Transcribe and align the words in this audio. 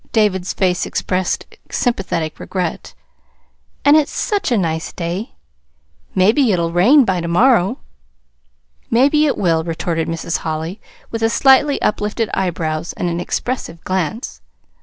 David's 0.13 0.51
face 0.51 0.87
expressed 0.87 1.45
sympathetic 1.69 2.39
regret. 2.39 2.95
"And 3.85 3.95
it's 3.95 4.11
such 4.11 4.51
a 4.51 4.57
nice 4.57 4.91
day! 4.91 5.35
Maybe 6.15 6.51
it'll 6.51 6.71
rain 6.71 7.05
by 7.05 7.21
tomorrow." 7.21 7.77
"Maybe 8.89 9.27
it 9.27 9.37
will," 9.37 9.63
retorted 9.63 10.07
Mrs. 10.07 10.37
Holly, 10.39 10.81
with 11.11 11.31
slightly 11.31 11.79
uplifted 11.83 12.31
eyebrows 12.33 12.93
and 12.93 13.09
an 13.09 13.19
expressive 13.19 13.83
glance. 13.83 14.41